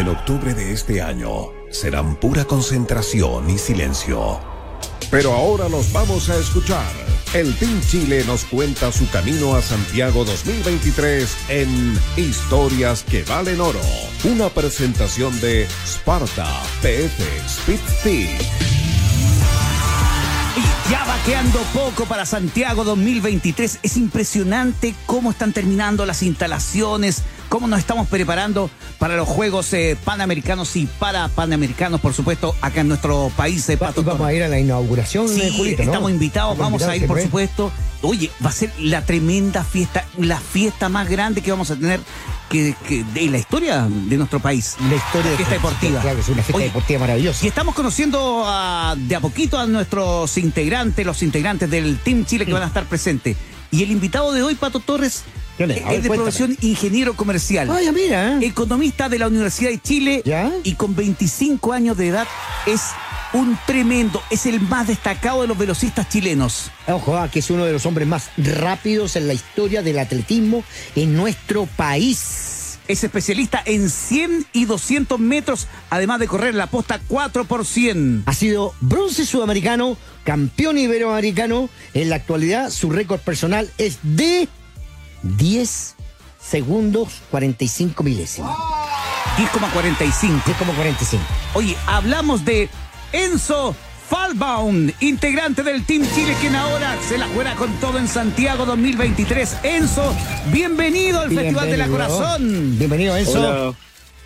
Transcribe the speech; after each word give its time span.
En 0.00 0.08
octubre 0.08 0.54
de 0.54 0.72
este 0.72 1.02
año 1.02 1.52
serán 1.70 2.16
pura 2.16 2.46
concentración 2.46 3.50
y 3.50 3.58
silencio. 3.58 4.40
Pero 5.10 5.34
ahora 5.34 5.68
los 5.68 5.92
vamos 5.92 6.30
a 6.30 6.38
escuchar. 6.38 6.90
El 7.34 7.54
Team 7.56 7.82
Chile 7.82 8.24
nos 8.26 8.46
cuenta 8.46 8.92
su 8.92 9.06
camino 9.10 9.54
a 9.54 9.60
Santiago 9.60 10.24
2023 10.24 11.36
en 11.50 11.98
Historias 12.16 13.02
que 13.02 13.24
valen 13.24 13.60
oro. 13.60 13.78
Una 14.24 14.48
presentación 14.48 15.38
de 15.42 15.68
Sparta 15.84 16.48
PF 16.80 17.20
Speed 17.44 17.80
Team. 18.02 18.38
Ya 20.90 21.04
va 21.04 21.22
quedando 21.26 21.60
poco 21.74 22.06
para 22.06 22.24
Santiago 22.24 22.84
2023. 22.84 23.80
Es 23.82 23.96
impresionante 23.98 24.94
cómo 25.04 25.30
están 25.30 25.52
terminando 25.52 26.06
las 26.06 26.22
instalaciones, 26.22 27.22
cómo 27.50 27.66
nos 27.66 27.80
estamos 27.80 28.08
preparando 28.08 28.70
para 28.98 29.16
los 29.16 29.28
Juegos 29.28 29.70
eh, 29.74 29.98
Panamericanos 30.02 30.76
y 30.76 30.86
para 30.86 31.28
Panamericanos, 31.28 32.00
por 32.00 32.14
supuesto, 32.14 32.54
acá 32.62 32.80
en 32.80 32.88
nuestro 32.88 33.30
país. 33.36 33.68
Eh, 33.68 33.76
vamos 33.76 34.20
a 34.22 34.32
ir 34.32 34.42
a 34.44 34.48
la 34.48 34.58
inauguración, 34.58 35.28
sí, 35.28 35.76
estamos 35.76 36.10
invitados, 36.10 36.56
vamos 36.56 36.82
a 36.84 36.96
ir, 36.96 37.06
por 37.06 37.20
supuesto. 37.20 37.70
Oye, 38.02 38.30
va 38.42 38.48
a 38.48 38.52
ser 38.52 38.72
la 38.78 39.04
tremenda 39.04 39.62
fiesta, 39.62 40.06
la 40.16 40.40
fiesta 40.40 40.88
más 40.88 41.06
grande 41.10 41.42
que 41.42 41.50
vamos 41.50 41.70
a 41.70 41.76
tener 41.76 42.00
que, 42.48 42.74
de 43.12 43.26
la 43.26 43.36
historia 43.36 43.86
de 43.90 44.16
nuestro 44.16 44.40
país. 44.40 44.76
La 44.88 44.96
historia 44.96 45.32
de 45.32 45.36
fiesta 45.36 45.54
deportiva. 45.56 46.00
Claro, 46.00 46.20
es 46.20 46.28
una 46.28 46.42
fiesta 46.42 46.64
deportiva 46.64 47.00
maravillosa. 47.00 47.44
Y 47.44 47.48
estamos 47.48 47.74
conociendo 47.74 48.46
de 48.96 49.16
a 49.16 49.20
poquito 49.20 49.58
a 49.58 49.66
nuestros 49.66 50.38
integrantes, 50.38 51.04
los 51.04 51.22
integrantes 51.22 51.68
del 51.68 51.98
Team 51.98 52.24
Chile 52.24 52.46
que 52.46 52.52
van 52.52 52.62
a 52.62 52.66
estar 52.66 52.86
presentes. 52.86 53.36
Y 53.72 53.82
el 53.82 53.90
invitado 53.90 54.32
de 54.32 54.42
hoy, 54.42 54.54
Pato 54.54 54.80
Torres, 54.80 55.24
es 55.64 56.02
de 56.02 56.08
profesión 56.08 56.56
ingeniero 56.60 57.14
comercial. 57.14 57.68
Vaya, 57.68 57.92
mira. 57.92 58.38
Economista 58.40 59.08
de 59.08 59.18
la 59.18 59.28
Universidad 59.28 59.70
de 59.70 59.80
Chile. 59.80 60.22
Y 60.64 60.74
con 60.74 60.94
25 60.94 61.72
años 61.72 61.96
de 61.96 62.08
edad 62.08 62.26
es 62.66 62.80
un 63.32 63.56
tremendo, 63.66 64.20
es 64.30 64.46
el 64.46 64.60
más 64.60 64.88
destacado 64.88 65.42
de 65.42 65.48
los 65.48 65.56
velocistas 65.56 66.08
chilenos. 66.08 66.70
Ojo, 66.88 67.16
ah, 67.16 67.28
que 67.30 67.38
es 67.38 67.50
uno 67.50 67.64
de 67.64 67.72
los 67.72 67.86
hombres 67.86 68.08
más 68.08 68.30
rápidos 68.36 69.14
en 69.16 69.28
la 69.28 69.34
historia 69.34 69.82
del 69.82 69.98
atletismo 69.98 70.64
en 70.96 71.14
nuestro 71.14 71.66
país. 71.66 72.78
Es 72.88 73.04
especialista 73.04 73.62
en 73.64 73.88
100 73.88 74.46
y 74.52 74.64
200 74.64 75.20
metros, 75.20 75.68
además 75.90 76.18
de 76.18 76.26
correr 76.26 76.56
la 76.56 76.66
posta 76.66 77.00
4 77.06 77.44
por 77.44 77.64
100. 77.64 78.24
Ha 78.26 78.34
sido 78.34 78.74
bronce 78.80 79.24
sudamericano, 79.24 79.96
campeón 80.24 80.76
iberoamericano. 80.76 81.68
En 81.94 82.10
la 82.10 82.16
actualidad, 82.16 82.70
su 82.70 82.90
récord 82.90 83.20
personal 83.20 83.70
es 83.78 83.98
de 84.02 84.48
10 85.22 85.96
segundos 86.40 87.08
45 87.30 88.02
milésimas. 88.02 88.56
10,45. 89.36 90.42
10,45. 90.42 91.18
Oye, 91.54 91.76
hablamos 91.86 92.44
de 92.44 92.68
Enzo 93.12 93.74
Falbaum, 94.08 94.90
integrante 95.00 95.62
del 95.62 95.84
Team 95.84 96.04
Chile, 96.14 96.34
quien 96.40 96.56
ahora 96.56 96.96
se 97.08 97.16
la 97.16 97.28
juega 97.28 97.54
con 97.54 97.72
todo 97.74 97.98
en 97.98 98.08
Santiago 98.08 98.66
2023. 98.66 99.58
Enzo, 99.62 100.14
bienvenido 100.52 101.20
al 101.20 101.30
Festival 101.32 101.70
de 101.70 101.76
la 101.76 101.86
Corazón. 101.86 102.76
Bienvenido, 102.76 103.16
Enzo. 103.16 103.38
Hola, 103.38 103.76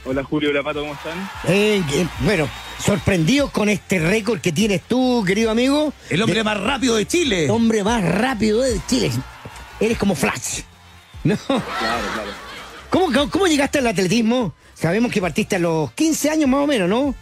hola 0.06 0.24
Julio, 0.24 0.50
hola 0.50 0.62
Pato, 0.62 0.80
¿cómo 0.80 0.94
están? 0.94 1.30
Eh, 1.48 1.82
eh, 1.92 2.06
bueno, 2.20 2.48
sorprendidos 2.78 3.50
con 3.50 3.68
este 3.68 3.98
récord 3.98 4.40
que 4.40 4.52
tienes 4.52 4.80
tú, 4.88 5.22
querido 5.26 5.50
amigo. 5.50 5.92
El 6.08 6.22
hombre 6.22 6.42
más 6.42 6.58
rápido 6.58 6.96
de 6.96 7.06
Chile. 7.06 7.44
El 7.44 7.50
hombre 7.50 7.84
más 7.84 8.02
rápido 8.02 8.62
de 8.62 8.80
Chile. 8.88 9.10
Eres 9.80 9.98
como 9.98 10.14
Flash. 10.14 10.62
¿No? 11.30 11.36
Claro, 11.36 11.62
claro. 12.14 12.30
¿Cómo, 12.90 13.30
cómo 13.30 13.46
llegaste 13.46 13.78
al 13.78 13.86
atletismo? 13.88 14.54
Sabemos 14.74 15.10
que 15.10 15.20
partiste 15.20 15.56
a 15.56 15.58
los 15.58 15.90
15 15.92 16.30
años 16.30 16.48
más 16.48 16.60
o 16.60 16.66
menos, 16.66 16.88
¿no? 16.88 17.14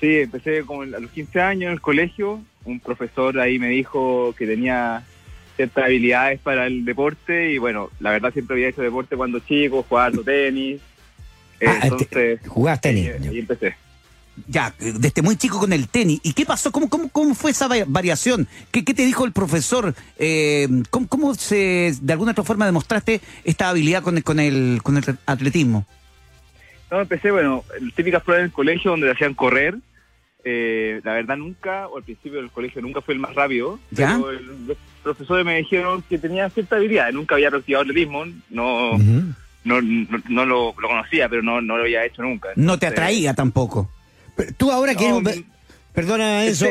Sí, 0.00 0.20
empecé 0.20 0.64
como 0.64 0.82
a 0.82 0.86
los 0.86 1.10
15 1.10 1.40
años 1.40 1.68
en 1.68 1.72
el 1.72 1.80
colegio. 1.80 2.42
Un 2.64 2.80
profesor 2.80 3.38
ahí 3.38 3.58
me 3.58 3.68
dijo 3.68 4.34
que 4.36 4.46
tenía 4.46 5.04
ciertas 5.56 5.84
habilidades 5.84 6.40
para 6.40 6.66
el 6.66 6.84
deporte 6.84 7.52
y 7.52 7.58
bueno, 7.58 7.90
la 8.00 8.10
verdad 8.10 8.32
siempre 8.32 8.54
había 8.54 8.68
hecho 8.68 8.82
deporte 8.82 9.16
cuando 9.16 9.40
chico, 9.40 9.84
jugando 9.86 10.22
tenis. 10.22 10.80
Ah, 11.66 11.80
entonces, 11.82 12.40
¿Jugás 12.46 12.80
tenis? 12.80 13.12
Y, 13.30 13.38
empecé. 13.38 13.74
Ya, 14.46 14.74
desde 14.78 15.22
muy 15.22 15.36
chico 15.36 15.58
con 15.58 15.72
el 15.72 15.88
tenis. 15.88 16.20
¿Y 16.22 16.32
qué 16.32 16.46
pasó? 16.46 16.72
¿Cómo, 16.72 16.88
cómo, 16.88 17.08
cómo 17.08 17.34
fue 17.34 17.50
esa 17.50 17.68
variación? 17.86 18.48
¿Qué, 18.70 18.84
qué 18.84 18.94
te 18.94 19.04
dijo 19.04 19.24
el 19.24 19.32
profesor? 19.32 19.94
Eh, 20.18 20.68
¿cómo, 20.90 21.08
¿cómo, 21.08 21.34
se, 21.34 21.94
de 22.00 22.12
alguna 22.12 22.32
otra 22.32 22.44
forma 22.44 22.66
demostraste 22.66 23.20
esta 23.44 23.68
habilidad 23.68 24.02
con, 24.02 24.20
con, 24.22 24.40
el, 24.40 24.80
con 24.82 24.96
el 24.96 25.04
atletismo? 25.26 25.86
No, 26.90 27.00
empecé, 27.00 27.30
bueno, 27.30 27.64
típicas 27.94 28.22
pruebas 28.22 28.40
en 28.40 28.46
el 28.46 28.52
colegio 28.52 28.90
donde 28.90 29.10
hacían 29.10 29.34
correr 29.34 29.78
eh, 30.44 31.00
la 31.04 31.14
verdad 31.14 31.36
nunca, 31.36 31.86
o 31.88 31.98
al 31.98 32.02
principio 32.02 32.40
del 32.40 32.50
colegio 32.50 32.80
nunca 32.80 33.00
fue 33.00 33.14
el 33.14 33.20
más 33.20 33.34
rápido, 33.34 33.78
pero 33.94 34.32
los 34.32 34.76
profesores 35.02 35.44
me 35.44 35.58
dijeron 35.58 36.02
que 36.08 36.18
tenía 36.18 36.48
cierta 36.50 36.76
habilidad, 36.76 37.12
nunca 37.12 37.34
había 37.34 37.50
practicado 37.50 37.82
atletismo, 37.82 38.24
no, 38.48 38.96
no, 39.64 39.80
no, 40.28 40.46
lo, 40.46 40.72
conocía, 40.72 41.28
pero 41.28 41.42
no, 41.42 41.60
no 41.60 41.76
lo 41.76 41.82
había 41.82 42.06
hecho 42.06 42.22
nunca. 42.22 42.48
no 42.56 42.78
te 42.78 42.86
atraía 42.86 43.34
tampoco. 43.34 43.90
Tú 44.56 44.70
ahora 44.70 44.94
que... 44.94 45.44
perdona 45.92 46.44
eso. 46.44 46.66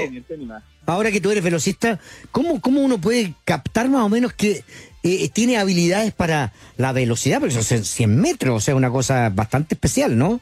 ahora 0.85 1.11
que 1.11 1.21
tú 1.21 1.31
eres 1.31 1.43
velocista, 1.43 1.99
¿cómo, 2.31 2.61
¿cómo 2.61 2.81
uno 2.81 2.99
puede 2.99 3.33
captar 3.45 3.89
más 3.89 4.01
o 4.01 4.09
menos 4.09 4.33
que 4.33 4.63
eh, 5.03 5.29
tiene 5.29 5.57
habilidades 5.57 6.13
para 6.13 6.53
la 6.77 6.91
velocidad? 6.91 7.39
Porque 7.39 7.61
son 7.61 7.83
100 7.83 8.19
metros, 8.19 8.55
o 8.55 8.59
sea, 8.59 8.75
una 8.75 8.89
cosa 8.89 9.29
bastante 9.29 9.75
especial, 9.75 10.17
¿no? 10.17 10.41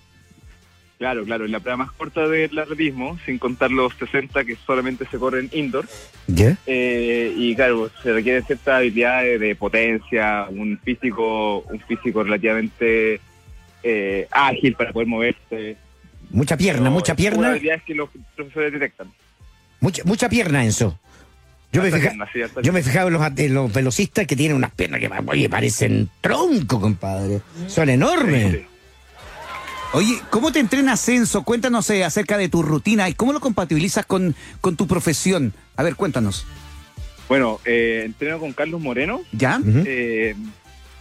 Claro, 0.98 1.26
claro, 1.26 1.46
en 1.46 1.52
la 1.52 1.60
prueba 1.60 1.78
más 1.78 1.92
corta 1.92 2.28
del 2.28 2.58
atletismo, 2.58 3.20
sin 3.24 3.38
contar 3.38 3.70
los 3.70 3.94
60 3.98 4.44
que 4.46 4.56
solamente 4.66 5.06
se 5.06 5.20
corren 5.20 5.50
indoor. 5.54 5.86
Eh, 6.66 7.34
y 7.38 7.56
claro, 7.56 7.92
se 8.02 8.14
requiere 8.14 8.42
cierta 8.42 8.78
habilidad 8.78 9.22
de, 9.22 9.56
potencia, 9.56 10.48
un 10.50 10.80
físico, 10.80 11.60
un 11.60 11.80
físico 11.82 12.24
relativamente 12.24 13.22
eh, 13.84 14.28
ágil 14.32 14.74
para 14.74 14.92
poder 14.92 15.08
moverse. 15.08 15.78
Mucha 16.30 16.58
pierna, 16.58 16.90
mucha 16.90 17.16
pierna. 17.16 17.50
habilidades 17.50 17.84
que 17.84 17.96
los 17.96 18.10
profesores 18.36 18.74
detectan. 18.74 19.12
Mucha, 19.80 20.04
mucha 20.04 20.30
pierna, 20.30 20.64
Enzo. 20.64 21.00
Yo 21.72 21.82
me, 21.84 21.92
yo 22.64 22.74
me 22.74 22.82
fijaba 22.82 23.32
en 23.36 23.54
los, 23.54 23.74
velocistas 23.74 24.26
que 24.26 24.36
tienen 24.36 24.56
unas 24.56 24.72
piernas 24.72 25.02
que 25.02 25.10
oye, 25.28 25.50
parecen 25.50 26.10
tronco, 26.22 26.80
compadre. 26.80 27.42
Son 27.68 27.90
enormes. 27.90 28.62
Oye, 29.94 30.20
¿cómo 30.30 30.52
te 30.52 30.60
entrenas 30.60 31.08
Enzo? 31.10 31.44
Cuéntanos 31.44 31.90
eh, 31.90 32.04
acerca 32.04 32.38
de 32.38 32.50
tu 32.50 32.64
rutina 32.64 33.10
y 33.10 33.14
cómo 33.14 33.34
lo 33.34 33.40
compatibilizas 33.40 34.06
con, 34.06 34.36
con 34.62 34.76
tu 34.76 34.88
profesión. 34.88 35.54
A 35.76 35.84
ver, 35.84 35.96
cuéntanos. 35.96 36.46
Bueno, 37.28 37.60
eh, 37.66 38.04
entreno 38.06 38.40
con 38.40 38.54
Carlos 38.54 38.80
Moreno. 38.80 39.22
¿Ya? 39.32 39.60
Eh, 39.86 40.36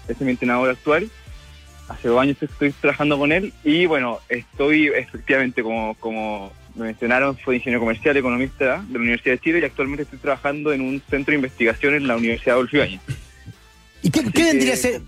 es 0.09 0.21
mi 0.21 0.31
entrenador 0.31 0.71
actual. 0.71 1.11
Hace 1.89 2.09
dos 2.09 2.21
años 2.21 2.37
estoy 2.41 2.73
trabajando 2.73 3.17
con 3.19 3.31
él 3.31 3.53
y 3.63 3.87
bueno, 3.87 4.19
estoy 4.29 4.89
efectivamente, 4.89 5.63
como, 5.63 5.95
como 6.01 6.53
me 6.75 6.87
mencionaron, 6.87 7.39
soy 7.45 7.57
ingeniero 7.57 7.81
comercial, 7.81 8.17
economista 8.17 8.83
de 8.83 8.93
la 8.95 8.99
Universidad 8.99 9.35
de 9.35 9.41
Chile 9.41 9.61
y 9.61 9.65
actualmente 9.65 10.03
estoy 10.03 10.19
trabajando 10.19 10.73
en 10.73 10.81
un 10.81 11.01
centro 11.09 11.33
de 11.33 11.37
investigación 11.37 11.95
en 11.95 12.07
la 12.09 12.17
Universidad 12.17 12.55
de 12.57 12.61
Adolfo 12.61 12.77
¿Y 14.03 14.11
qué, 14.11 14.23
vendría 14.23 14.75
a 14.75 14.77
ser? 14.77 15.01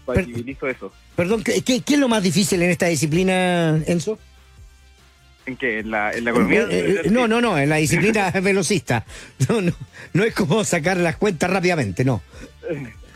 eso. 0.69 0.93
Perdón, 1.15 1.45
¿qué, 1.45 1.63
¿qué, 1.63 1.83
es 1.87 1.99
lo 1.99 2.09
más 2.09 2.23
difícil 2.23 2.63
en 2.63 2.71
esta 2.71 2.87
disciplina, 2.87 3.81
Enzo? 3.87 4.19
¿En 5.47 5.57
qué? 5.57 5.81
¿En 5.81 5.91
la, 5.91 6.13
economía? 6.13 6.63
Eh, 6.63 7.03
eh, 7.05 7.11
no, 7.11 7.29
no, 7.29 7.41
no, 7.41 7.57
en 7.59 7.69
la 7.69 7.77
disciplina 7.77 8.31
velocista. 8.43 9.05
No, 9.49 9.61
no, 9.61 9.73
no 10.15 10.25
es 10.25 10.35
como 10.35 10.65
sacar 10.65 10.97
las 10.97 11.17
cuentas 11.17 11.49
rápidamente, 11.49 12.05
no. 12.05 12.23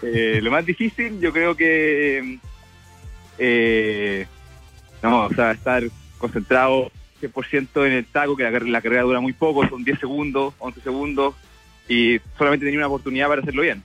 Eh, 0.02 0.40
lo 0.42 0.50
más 0.50 0.64
difícil, 0.64 1.20
yo 1.20 1.32
creo 1.32 1.56
que. 1.56 2.38
No, 5.02 5.26
o 5.26 5.34
sea, 5.34 5.52
estar 5.52 5.82
concentrado 6.18 6.90
100% 7.20 7.86
en 7.86 7.92
el 7.92 8.04
taco, 8.06 8.36
que 8.36 8.44
la, 8.44 8.50
la, 8.50 8.82
carrera 8.82 9.02
dura 9.02 9.20
muy 9.20 9.32
poco, 9.32 9.68
son 9.68 9.84
10 9.84 9.98
segundos, 9.98 10.54
11 10.58 10.80
segundos, 10.80 11.34
y 11.88 12.20
solamente 12.38 12.66
tenía 12.66 12.78
una 12.78 12.88
oportunidad 12.88 13.28
para 13.28 13.42
hacerlo 13.42 13.62
bien 13.62 13.84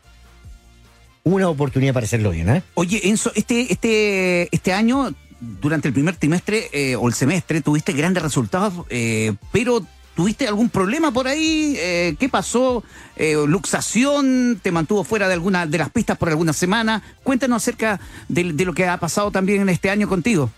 una 1.34 1.50
oportunidad 1.50 1.94
para 1.94 2.06
hacerlo 2.06 2.32
bien. 2.32 2.50
¿eh? 2.50 2.64
Oye, 2.74 3.02
Enzo, 3.10 3.32
este, 3.36 3.72
este, 3.72 4.56
este 4.56 4.74
año, 4.74 5.14
durante 5.40 5.88
el 5.88 5.94
primer 5.94 6.16
trimestre 6.16 6.70
eh, 6.72 6.96
o 6.96 7.08
el 7.08 7.14
semestre, 7.14 7.62
tuviste 7.62 7.94
grandes 7.94 8.24
resultados, 8.24 8.86
eh, 8.90 9.34
pero 9.52 9.86
¿tuviste 10.18 10.48
algún 10.48 10.70
problema 10.70 11.12
por 11.12 11.28
ahí? 11.28 11.76
Eh, 11.78 12.16
¿Qué 12.20 12.28
pasó? 12.28 12.84
¿Luxación? 13.48 14.60
¿Te 14.62 14.72
mantuvo 14.72 15.04
fuera 15.04 15.28
de 15.28 15.36
alguna 15.36 15.66
de 15.66 15.78
las 15.78 15.92
pistas 15.92 16.18
por 16.18 16.30
alguna 16.30 16.54
semana? 16.54 17.04
Cuéntanos 17.24 17.64
acerca 17.64 18.00
de, 18.28 18.44
lo 18.44 18.74
que 18.74 18.86
ha 18.86 18.98
pasado 18.98 19.32
también 19.32 19.62
en 19.62 19.70
este 19.70 19.90
año 19.90 20.10
contigo. 20.10 20.50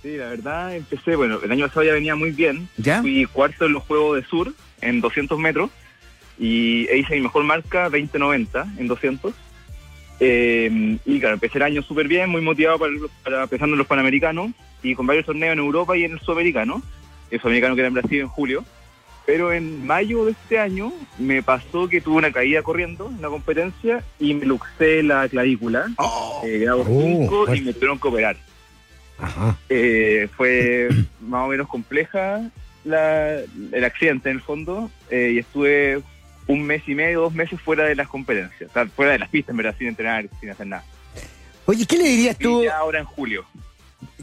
Sí, 0.00 0.16
la 0.16 0.28
verdad 0.28 0.74
empecé, 0.74 1.16
bueno, 1.16 1.40
el 1.42 1.50
año 1.52 1.66
pasado 1.66 1.84
ya 1.84 1.92
venía 1.92 2.14
muy 2.14 2.30
bien. 2.30 2.68
¿Ya? 2.76 3.00
Fui 3.00 3.26
cuarto 3.26 3.66
en 3.66 3.72
los 3.72 3.82
Juegos 3.82 4.16
de 4.16 4.28
Sur 4.28 4.54
en 4.80 5.00
200 5.00 5.38
metros 5.38 5.70
y 6.38 6.88
hice 6.94 7.16
mi 7.16 7.22
mejor 7.22 7.44
marca 7.44 7.90
20-90 7.90 8.78
en 8.78 8.86
200 8.86 9.34
eh, 10.20 10.98
y 11.04 11.20
claro, 11.20 11.34
empecé 11.34 11.58
el 11.58 11.64
año 11.64 11.82
súper 11.82 12.08
bien, 12.08 12.28
muy 12.28 12.42
motivado 12.42 12.78
para, 12.78 12.92
para 13.22 13.42
empezando 13.44 13.76
los 13.76 13.86
Panamericanos. 13.86 14.50
y 14.82 14.94
con 14.94 15.06
varios 15.06 15.26
torneos 15.26 15.52
en 15.52 15.58
Europa 15.58 15.96
y 15.96 16.04
en 16.04 16.12
el 16.12 16.20
Sudamericano. 16.20 16.82
El 17.30 17.40
Sudamericano 17.40 17.74
que 17.74 17.80
era 17.80 17.88
en 17.88 17.94
Brasil 17.94 18.20
en 18.20 18.28
julio. 18.28 18.64
Pero 19.26 19.52
en 19.52 19.86
mayo 19.86 20.24
de 20.24 20.32
este 20.32 20.58
año 20.58 20.90
me 21.18 21.42
pasó 21.42 21.86
que 21.86 22.00
tuve 22.00 22.16
una 22.16 22.32
caída 22.32 22.62
corriendo 22.62 23.08
en 23.08 23.18
una 23.18 23.28
competencia 23.28 24.02
y 24.18 24.32
me 24.32 24.46
luxé 24.46 25.02
la 25.02 25.28
clavícula, 25.28 25.86
oh. 25.98 26.40
eh, 26.46 26.60
grado 26.60 26.82
5, 26.86 27.44
uh, 27.46 27.54
y 27.54 27.60
me 27.60 27.74
tuvieron 27.74 27.98
que 27.98 28.08
operar. 28.08 28.36
Eh, 29.68 30.28
fue 30.34 30.88
más 31.20 31.44
o 31.44 31.48
menos 31.48 31.68
compleja 31.68 32.50
el 32.84 33.84
accidente 33.84 34.30
en 34.30 34.36
el 34.36 34.42
fondo 34.42 34.90
eh, 35.10 35.32
y 35.34 35.38
estuve 35.40 36.00
un 36.46 36.62
mes 36.62 36.82
y 36.86 36.94
medio, 36.94 37.20
dos 37.20 37.34
meses 37.34 37.60
fuera 37.60 37.84
de 37.84 37.94
las 37.94 38.08
competencias, 38.08 38.70
fuera 38.96 39.12
de 39.12 39.18
las 39.18 39.28
pistas, 39.28 39.50
en 39.50 39.58
verdad, 39.58 39.74
sin 39.76 39.88
entrenar, 39.88 40.26
sin 40.40 40.48
hacer 40.48 40.66
nada. 40.66 40.84
Oye, 41.66 41.84
¿qué 41.84 41.98
le 41.98 42.04
dirías 42.04 42.38
tú? 42.38 42.62
ahora 42.70 43.00
en 43.00 43.04
julio. 43.04 43.44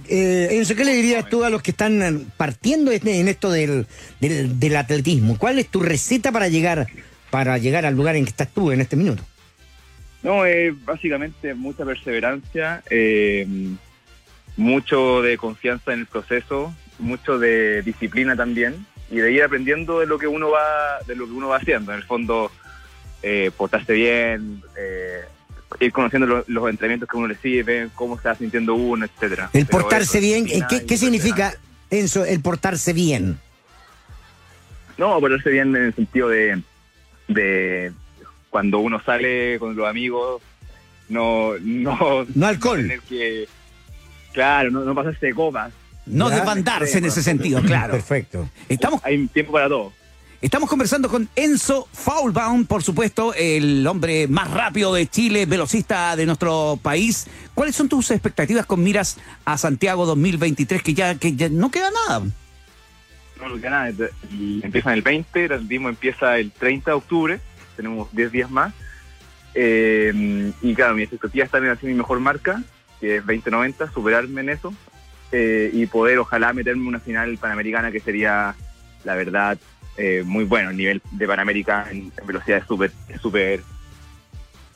Eh, 0.08 0.64
¿qué 0.76 0.86
le 0.86 0.94
dirías 0.94 1.30
tú 1.30 1.44
a 1.44 1.50
los 1.50 1.62
que 1.62 1.72
están 1.72 2.32
partiendo 2.38 2.92
en 2.92 3.28
esto 3.28 3.52
del, 3.52 3.88
del, 4.20 4.76
atletismo? 4.76 5.38
¿Cuál 5.38 5.60
es 5.60 5.68
tu 5.68 5.82
receta 5.82 6.32
para 6.32 6.48
llegar, 6.48 6.88
para 7.30 7.58
llegar 7.58 7.86
al 7.86 7.96
lugar 7.96 8.16
en 8.16 8.26
que 8.26 8.30
estás 8.30 8.50
tú 8.54 8.72
en 8.72 8.82
este 8.82 8.96
minuto? 8.96 9.24
No, 10.24 10.46
eh, 10.46 10.74
básicamente 10.86 11.54
mucha 11.54 11.86
perseverancia, 11.86 12.84
eh, 12.90 13.48
mucho 14.58 15.22
de 15.22 15.38
confianza 15.38 15.94
en 15.94 16.02
el 16.02 16.06
proceso, 16.08 16.74
mucho 17.00 17.38
de 17.38 17.82
disciplina 17.82 18.36
también 18.36 18.86
y 19.12 19.18
de 19.18 19.32
ir 19.32 19.44
aprendiendo 19.44 20.00
de 20.00 20.08
lo 20.08 20.18
que 20.18 20.28
uno 20.28 20.50
va, 20.50 21.00
de 21.06 21.16
lo 21.16 21.26
que 21.26 21.32
uno 21.32 21.50
va 21.50 21.58
haciendo. 21.58 21.92
En 21.92 22.00
el 22.00 22.04
fondo, 22.06 22.52
eh, 23.22 23.52
portarse 23.56 23.94
bien, 23.94 24.62
eh, 24.78 25.22
ir 25.80 25.92
conociendo 25.92 26.44
los 26.48 26.70
entrenamientos 26.70 27.10
que 27.10 27.18
uno 27.18 27.28
le 27.28 27.36
sirve, 27.36 27.90
cómo 27.96 28.20
se 28.20 28.28
va 28.28 28.36
sintiendo 28.36 28.76
uno, 28.76 29.06
etcétera. 29.06 29.50
El 29.54 29.66
portarse 29.66 30.20
bien, 30.20 30.46
¿qué, 30.46 30.86
qué 30.86 30.98
significa 30.98 31.54
eso, 31.90 32.24
el 32.26 32.42
portarse 32.42 32.94
bien? 32.94 33.40
No, 34.98 35.20
portarse 35.20 35.50
bien 35.50 35.76
en 35.76 35.86
el 35.86 35.96
sentido 35.96 36.30
de, 36.30 36.62
de 37.28 37.92
cuando 38.50 38.80
uno 38.80 39.02
sale 39.04 39.60
con 39.60 39.76
los 39.76 39.88
amigos, 39.88 40.42
no, 41.10 41.54
no, 41.62 42.26
no 42.34 42.48
alcohol. 42.48 42.92
que, 43.08 43.48
claro, 44.34 44.72
no, 44.72 44.82
no 44.86 44.96
pasarse 44.96 45.28
de 45.28 45.34
copas. 45.34 45.74
No 46.06 46.30
desbandarse 46.30 47.00
en 47.00 47.06
ese 47.06 47.24
sentido, 47.24 47.62
claro. 47.62 47.92
Perfecto. 47.94 48.50
Estamos, 48.70 49.02
Hay 49.04 49.28
tiempo 49.28 49.52
para 49.52 49.68
todo. 49.68 49.92
Estamos 50.42 50.70
conversando 50.70 51.10
con 51.10 51.30
Enzo 51.36 51.88
Faulbaum, 51.92 52.66
por 52.66 52.84
supuesto, 52.84 53.34
el 53.34 53.88
hombre 53.88 54.28
más 54.28 54.52
rápido 54.52 54.94
de 54.94 55.08
Chile, 55.08 55.46
velocista 55.46 56.16
de 56.16 56.26
nuestro 56.26 56.78
país. 56.82 57.28
¿Cuáles 57.54 57.76
son 57.76 57.90
tus 57.90 58.12
expectativas 58.12 58.66
con 58.66 58.84
miras 58.84 59.18
a 59.46 59.58
Santiago 59.58 60.06
2023, 60.06 60.84
que 60.84 60.94
ya, 60.94 61.16
que 61.16 61.32
no 61.50 61.72
queda 61.72 61.90
nada? 62.08 62.26
No, 63.40 63.56
queda 63.56 63.70
nada. 63.70 64.10
Empieza 64.62 64.94
el 64.94 65.02
20, 65.02 65.46
el 65.46 65.66
mismo 65.66 65.90
empieza 65.90 66.38
el 66.38 66.52
30 66.52 66.92
de 66.92 66.98
octubre, 66.98 67.40
tenemos 67.76 68.14
10 68.14 68.32
días 68.32 68.52
más. 68.52 68.74
Eh, 69.54 70.52
y 70.62 70.76
claro, 70.76 70.96
mi 70.96 71.04
expectativa 71.04 71.46
está 71.46 71.60
en 71.60 71.70
hacer 71.70 71.90
mi 71.90 71.96
mejor 71.96 72.20
marca, 72.20 72.62
que 73.00 73.18
es 73.18 73.26
2090, 73.26 73.92
superarme 73.92 74.42
en 74.42 74.50
eso. 74.50 74.74
Eh, 75.32 75.72
y 75.74 75.86
poder 75.88 76.20
ojalá 76.20 76.54
meterme 76.54 76.84
en 76.84 76.88
una 76.90 77.00
final 77.00 77.38
panamericana 77.38 77.92
que 77.92 78.00
sería, 78.00 78.56
la 79.04 79.16
verdad, 79.16 79.58
eh, 79.98 80.24
muy 80.26 80.44
bueno. 80.46 80.70
El 80.72 80.78
nivel 80.78 81.02
de 81.12 81.28
Panamérica 81.28 81.88
en, 81.92 82.12
velocidad 82.26 82.60
es 82.60 82.68
súper, 82.68 82.92
súper... 83.22 83.62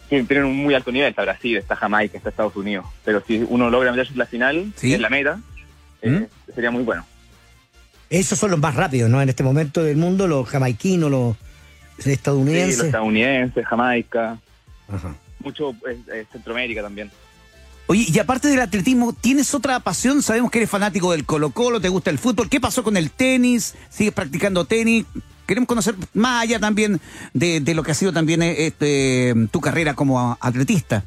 Tienen 0.09 0.45
un 0.45 0.57
muy 0.57 0.73
alto 0.73 0.91
nivel, 0.91 1.09
está 1.09 1.21
Brasil, 1.21 1.57
está 1.57 1.75
Jamaica, 1.75 2.17
está 2.17 2.29
Estados 2.29 2.55
Unidos. 2.55 2.85
Pero 3.05 3.21
si 3.25 3.45
uno 3.47 3.69
logra 3.69 3.91
meterse 3.91 4.13
en 4.13 4.17
la 4.17 4.25
final, 4.25 4.73
en 4.81 5.01
la 5.01 5.09
meta, 5.09 5.39
eh, 6.01 6.09
¿Mm? 6.09 6.53
sería 6.53 6.71
muy 6.71 6.83
bueno. 6.83 7.05
Esos 8.09 8.39
son 8.39 8.49
los 8.49 8.59
más 8.59 8.75
rápidos, 8.75 9.07
¿no? 9.07 9.21
En 9.21 9.29
este 9.29 9.43
momento 9.43 9.83
del 9.83 9.97
mundo, 9.97 10.27
los 10.27 10.49
jamaiquinos, 10.49 11.11
los 11.11 11.37
estadounidenses. 12.07 12.73
Sí, 12.73 12.77
los 12.77 12.85
estadounidenses, 12.87 13.67
Jamaica. 13.67 14.39
Mucho 15.41 15.75
Centroamérica 16.31 16.81
también. 16.81 17.11
Oye, 17.91 18.05
y 18.07 18.19
aparte 18.19 18.49
del 18.49 18.61
atletismo, 18.61 19.13
¿tienes 19.13 19.55
otra 19.55 19.79
pasión? 19.79 20.21
Sabemos 20.21 20.51
que 20.51 20.59
eres 20.59 20.69
fanático 20.69 21.11
del 21.11 21.25
Colo 21.25 21.49
Colo, 21.49 21.81
te 21.81 21.89
gusta 21.89 22.11
el 22.11 22.19
fútbol. 22.19 22.47
¿Qué 22.47 22.61
pasó 22.61 22.83
con 22.83 22.97
el 22.97 23.09
tenis? 23.09 23.73
¿Sigues 23.89 24.13
practicando 24.13 24.65
tenis? 24.65 25.07
Queremos 25.47 25.67
conocer 25.67 25.95
más 26.13 26.43
allá 26.43 26.59
también 26.59 27.01
de, 27.33 27.73
lo 27.73 27.81
que 27.81 27.89
ha 27.89 27.95
sido 27.95 28.13
también 28.13 28.43
este, 28.43 29.33
tu 29.49 29.59
carrera 29.59 29.95
como 29.95 30.37
atletista. 30.39 31.03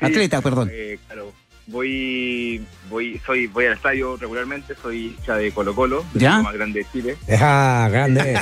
Atleta, 0.00 0.40
perdón. 0.40 0.70
Eh, 0.72 0.98
claro, 1.06 1.34
voy, 1.72 2.64
voy, 2.88 3.20
soy, 3.24 3.46
voy 3.48 3.66
al 3.66 3.72
estadio 3.72 4.16
regularmente, 4.16 4.74
soy 4.80 5.16
ya 5.26 5.34
de 5.36 5.50
Colo 5.50 5.74
Colo, 5.74 6.04
¿Ya? 6.14 6.38
más 6.42 6.52
grande 6.52 6.80
de 6.80 6.86
Chile. 6.92 7.16
Ah, 7.40 7.88
grande. 7.90 8.38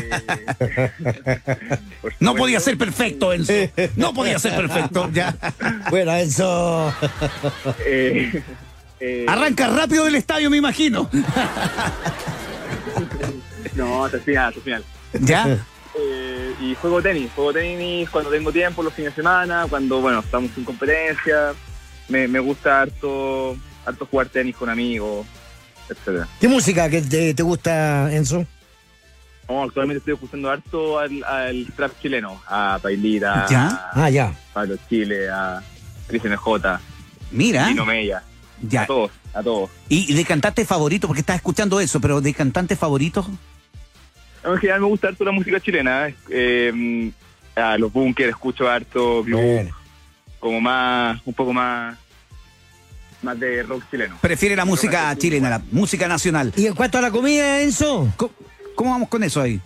no 2.21 2.35
podía 2.35 2.61
ser 2.61 2.77
perfecto, 2.77 3.33
Enzo. 3.33 3.53
No 3.97 4.13
podía 4.13 4.39
ser 4.39 4.57
perfecto. 4.57 5.09
Ya. 5.13 5.35
Bueno, 5.89 6.15
Enzo. 6.15 6.93
Eh, 7.87 8.43
eh, 8.99 9.27
Arranca 9.29 9.69
rápido 9.69 10.05
del 10.05 10.17
estadio, 10.17 10.51
me 10.51 10.57
imagino. 10.57 11.09
no, 13.75 14.05
hasta 14.05 14.17
el 14.19 14.23
final, 14.25 14.49
hasta 14.49 14.59
el 14.59 14.65
final. 14.65 14.85
¿Ya? 15.21 15.59
Eh, 15.99 16.55
y 16.61 16.75
juego 16.75 17.01
tenis, 17.01 17.31
juego 17.35 17.53
tenis 17.53 18.11
cuando 18.11 18.31
tengo 18.31 18.53
tiempo, 18.53 18.83
los 18.83 18.93
fines 18.93 19.13
de 19.13 19.23
semana, 19.23 19.67
cuando, 19.71 20.01
bueno, 20.01 20.21
estamos 20.21 20.51
en 20.57 20.65
competencia 20.65 21.55
me, 22.11 22.29
me 22.29 22.39
gusta 22.39 22.83
harto, 22.83 23.57
harto 23.87 24.07
jugar 24.07 24.29
tenis 24.29 24.57
con 24.57 24.69
amigos, 24.69 25.27
etcétera. 25.89 26.29
¿Qué 26.41 26.49
música 26.49 26.89
que 26.91 27.03
te, 27.03 27.43
gusta, 27.43 28.13
Enzo? 28.13 28.45
No, 29.49 29.63
actualmente 29.65 29.99
estoy 29.99 30.15
escuchando 30.15 30.51
harto 30.51 30.99
al, 30.99 31.25
al 31.25 31.67
trap 31.75 31.93
chileno, 32.01 32.41
a 32.47 32.79
Pailita, 32.83 33.47
¿Ya? 33.49 33.67
a 33.67 34.05
ah, 34.05 34.11
ya. 34.11 34.35
Pablo 34.53 34.77
Chile, 34.89 35.29
a 35.29 35.63
Cristian 36.07 36.37
J. 36.37 36.81
Mira. 37.33 37.69
Lino 37.69 37.85
Mella. 37.85 38.23
Ya. 38.63 38.83
A 38.83 38.87
todos, 38.87 39.11
a 39.33 39.43
todos. 39.43 39.71
¿Y 39.89 40.13
de 40.13 40.25
cantante 40.25 40.65
favorito? 40.65 41.07
Porque 41.07 41.21
estás 41.21 41.37
escuchando 41.37 41.81
eso, 41.81 42.01
pero 42.01 42.21
de 42.21 42.35
cantante 42.35 42.77
favorito. 42.77 43.27
en 44.45 44.57
general 44.59 44.83
me 44.83 44.87
gusta 44.87 45.09
harto 45.09 45.25
la 45.25 45.33
música 45.33 45.59
chilena. 45.61 46.13
Eh, 46.29 47.11
a 47.57 47.77
los 47.79 47.93
bunkers 47.93 48.31
escucho 48.31 48.69
harto, 48.69 49.25
como 50.41 50.61
más, 50.61 51.21
un 51.25 51.35
poco 51.35 51.53
más 51.53 51.97
más 53.23 53.39
de 53.39 53.63
rock 53.63 53.85
chileno. 53.91 54.19
Prefiere 54.21 54.57
la 54.57 54.65
música 54.65 55.15
chilena, 55.17 55.51
la 55.51 55.63
música 55.71 56.09
nacional. 56.09 56.53
¿Y 56.57 56.67
en 56.67 56.75
cuanto 56.75 56.99
a 56.99 57.01
la 57.01 57.11
comida, 57.11 57.61
Enzo? 57.61 58.13
¿Cómo, 58.75 58.91
vamos 58.91 59.09
con 59.09 59.23
eso 59.23 59.41
ahí? 59.41 59.61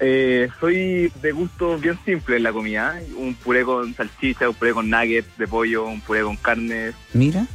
Eh, 0.00 0.48
soy 0.60 1.10
de 1.22 1.32
gusto 1.32 1.78
bien 1.78 1.98
simple 2.04 2.36
en 2.36 2.42
la 2.42 2.52
comida. 2.52 3.00
Un 3.16 3.34
puré 3.34 3.64
con 3.64 3.94
salchicha, 3.94 4.48
un 4.48 4.54
puré 4.54 4.72
con 4.72 4.90
nuggets 4.90 5.38
de 5.38 5.46
pollo, 5.46 5.86
un 5.86 6.00
puré 6.00 6.22
con 6.22 6.36
carne. 6.36 6.92
Mira. 7.12 7.46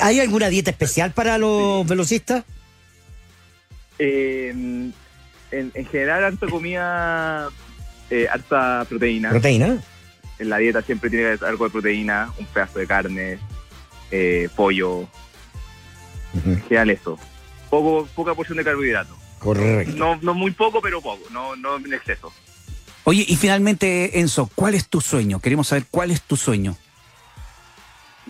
¿Hay 0.00 0.20
alguna 0.20 0.48
dieta 0.48 0.70
especial 0.70 1.12
para 1.12 1.38
los 1.38 1.86
velocistas? 1.86 2.44
Eh, 3.98 4.54
en, 5.50 5.86
general, 5.90 6.24
harta 6.24 6.46
comida, 6.46 7.48
eh, 8.10 8.26
harta 8.30 8.86
proteína. 8.88 9.30
¿Proteína? 9.30 9.78
En 10.38 10.48
la 10.48 10.58
dieta 10.58 10.82
siempre 10.82 11.10
tiene 11.10 11.38
algo 11.46 11.64
de 11.64 11.70
proteína, 11.70 12.32
un 12.38 12.46
pedazo 12.46 12.78
de 12.78 12.86
carne, 12.86 13.38
eh, 14.10 14.48
pollo. 14.54 15.00
Uh 15.00 15.08
eso. 16.68 17.18
Poco, 17.70 18.06
poca 18.14 18.34
porción 18.34 18.58
de 18.58 18.64
carbohidratos. 18.64 19.16
Correcto. 19.38 19.94
No, 19.96 20.16
no 20.16 20.34
muy 20.34 20.50
poco, 20.50 20.80
pero 20.80 21.00
poco, 21.00 21.28
no, 21.30 21.56
no 21.56 21.76
en 21.76 21.92
exceso. 21.92 22.32
Oye, 23.04 23.24
y 23.26 23.36
finalmente, 23.36 24.18
Enzo, 24.18 24.50
¿cuál 24.54 24.74
es 24.74 24.88
tu 24.88 25.00
sueño? 25.00 25.40
Queremos 25.40 25.68
saber 25.68 25.84
cuál 25.90 26.10
es 26.10 26.22
tu 26.22 26.36
sueño. 26.36 26.76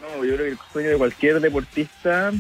No, 0.01 0.25
yo 0.25 0.35
creo 0.35 0.47
que 0.47 0.53
el 0.53 0.59
sueño 0.73 0.91
de 0.91 0.99
cualquier 0.99 1.41
deportista 1.41 2.33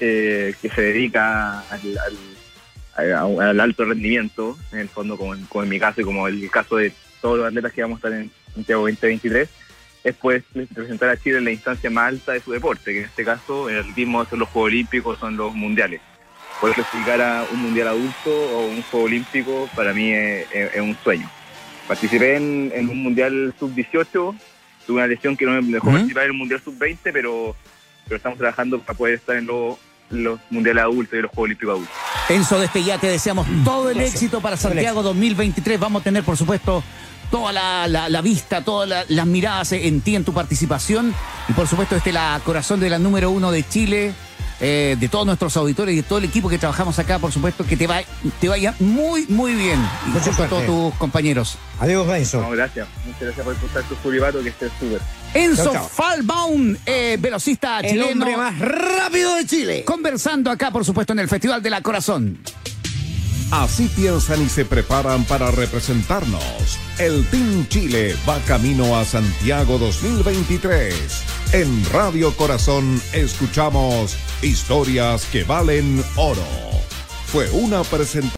eh, 0.00 0.54
que 0.60 0.70
se 0.70 0.80
dedica 0.80 1.60
al, 1.60 3.40
al, 3.40 3.60
alto 3.60 3.84
rendimiento, 3.84 4.58
en 4.72 4.78
el 4.80 4.88
fondo, 4.88 5.16
como 5.16 5.34
en, 5.34 5.44
como 5.46 5.64
en 5.64 5.68
mi 5.68 5.78
caso 5.78 6.00
y 6.00 6.04
como 6.04 6.26
el 6.26 6.50
caso 6.50 6.76
de 6.76 6.92
todos 7.20 7.38
los 7.38 7.46
atletas 7.46 7.72
que 7.72 7.82
vamos 7.82 7.96
a 7.96 8.08
estar 8.08 8.20
en, 8.20 8.30
Santiago 8.54 8.82
2023, 8.82 9.48
es 10.04 10.16
pues 10.16 10.42
representar 10.54 11.10
a 11.10 11.16
Chile 11.16 11.38
en 11.38 11.44
la 11.44 11.52
instancia 11.52 11.90
más 11.90 12.08
alta 12.08 12.32
de 12.32 12.40
su 12.40 12.52
deporte, 12.52 12.92
que 12.92 12.98
en 13.00 13.04
este 13.04 13.24
caso 13.24 13.68
el 13.68 13.94
ritmo 13.94 14.24
son 14.24 14.40
los 14.40 14.48
Juegos 14.48 14.68
Olímpicos, 14.68 15.18
son 15.18 15.36
los 15.36 15.54
mundiales. 15.54 16.00
Poder 16.60 16.76
clasificar 16.76 17.20
a 17.20 17.44
un 17.52 17.62
mundial 17.62 17.88
adulto 17.88 18.30
o 18.30 18.66
un 18.66 18.82
Juego 18.82 19.06
Olímpico 19.06 19.68
para 19.74 19.92
mí 19.92 20.12
es, 20.12 20.46
un 20.80 20.96
sueño. 21.02 21.28
Participé 21.86 22.36
en, 22.36 22.88
un 22.88 23.02
mundial 23.02 23.54
sub-18, 23.58 24.36
tuve 24.86 24.96
una 24.96 25.06
lesión 25.06 25.36
que 25.36 25.44
no 25.44 25.60
me 25.60 25.72
dejó 25.72 25.90
participar 25.90 26.24
en 26.24 26.30
el 26.30 26.36
mundial 26.36 26.60
sub-20, 26.64 26.98
pero, 27.04 27.56
pero 28.04 28.16
estamos 28.16 28.38
trabajando 28.38 28.80
para 28.80 28.96
poder 28.96 29.14
estar 29.14 29.36
en 29.36 29.46
los 29.46 30.40
mundiales 30.50 30.82
adultos 30.82 31.18
y 31.18 31.22
los 31.22 31.30
Juegos 31.30 31.44
Olímpicos 31.44 31.74
adultos. 31.74 31.96
Enzo, 32.28 32.60
desde 32.60 32.84
ya 32.84 32.98
te 32.98 33.08
deseamos 33.08 33.46
todo 33.64 33.90
el 33.90 34.00
éxito 34.00 34.40
para 34.40 34.56
Santiago 34.56 35.02
2023. 35.02 35.78
Vamos 35.78 36.02
a 36.02 36.04
tener, 36.04 36.22
por 36.22 36.36
supuesto, 36.36 36.82
toda 37.32 37.88
la, 37.88 38.20
vista, 38.20 38.62
todas 38.62 39.06
las 39.08 39.26
miradas 39.26 39.72
en 39.72 40.02
ti, 40.02 40.14
en 40.14 40.22
tu 40.22 40.34
participación. 40.34 41.12
Y 41.48 41.52
por 41.54 41.66
supuesto, 41.66 41.96
este 41.96 42.12
la 42.12 42.40
corazón 42.44 42.78
de 42.78 42.90
la 42.90 42.98
número 42.98 43.30
uno 43.30 43.50
de 43.50 43.66
Chile, 43.66 44.12
eh, 44.60 44.96
de 45.00 45.08
todos 45.08 45.24
nuestros 45.24 45.56
auditores 45.56 45.94
y 45.94 45.96
de 45.96 46.02
todo 46.02 46.18
el 46.18 46.26
equipo 46.26 46.50
que 46.50 46.58
trabajamos 46.58 46.98
acá, 46.98 47.18
por 47.18 47.32
supuesto, 47.32 47.64
que 47.64 47.76
te, 47.76 47.86
va, 47.86 48.02
te 48.38 48.48
vaya 48.50 48.74
muy, 48.80 49.26
muy 49.28 49.54
bien. 49.54 49.80
Y 50.06 50.30
por 50.30 50.48
todos 50.48 50.66
tus 50.66 50.94
compañeros. 50.98 51.56
Adiós, 51.80 52.06
Enzo. 52.14 52.42
No, 52.42 52.50
gracias. 52.50 52.86
Muchas 53.06 53.22
gracias 53.22 53.44
por 53.44 53.54
escuchar 53.54 53.82
tu 53.84 53.94
Furibato, 53.96 54.42
que 54.42 54.50
esté 54.50 54.68
súper. 54.78 55.00
Enzo 55.32 55.72
Falbaum, 55.72 56.76
eh, 56.84 57.16
velocista 57.18 57.80
el 57.80 57.92
chileno. 57.92 58.12
hombre 58.12 58.36
más 58.36 58.58
rápido 58.58 59.34
de 59.36 59.46
Chile. 59.46 59.84
Conversando 59.84 60.50
acá, 60.50 60.70
por 60.70 60.84
supuesto, 60.84 61.14
en 61.14 61.20
el 61.20 61.28
Festival 61.28 61.62
de 61.62 61.70
la 61.70 61.80
Corazón. 61.80 62.38
Así 63.52 63.86
piensan 63.94 64.40
y 64.40 64.48
se 64.48 64.64
preparan 64.64 65.24
para 65.26 65.50
representarnos. 65.50 66.78
El 66.98 67.26
Team 67.26 67.68
Chile 67.68 68.16
va 68.26 68.38
camino 68.46 68.96
a 68.96 69.04
Santiago 69.04 69.76
2023. 69.76 70.94
En 71.52 71.84
Radio 71.92 72.34
Corazón 72.34 72.98
escuchamos 73.12 74.16
historias 74.40 75.26
que 75.26 75.44
valen 75.44 76.02
oro. 76.16 76.40
Fue 77.26 77.50
una 77.50 77.82
presentación. 77.84 78.30